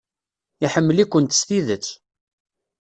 [0.65, 1.87] Iḥemmel-ikent s tidet.